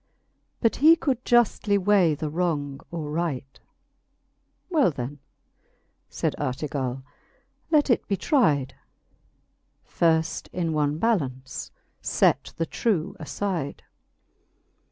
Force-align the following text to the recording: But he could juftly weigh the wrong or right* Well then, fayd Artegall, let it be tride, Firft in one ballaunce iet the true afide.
But 0.61 0.77
he 0.77 0.95
could 0.95 1.23
juftly 1.25 1.77
weigh 1.77 2.15
the 2.15 2.31
wrong 2.31 2.79
or 2.89 3.11
right* 3.11 3.59
Well 4.67 4.89
then, 4.89 5.19
fayd 6.09 6.33
Artegall, 6.39 7.03
let 7.69 7.91
it 7.91 8.07
be 8.07 8.17
tride, 8.17 8.73
Firft 9.87 10.47
in 10.51 10.73
one 10.73 10.97
ballaunce 10.97 11.69
iet 12.01 12.55
the 12.55 12.65
true 12.65 13.15
afide. 13.19 13.81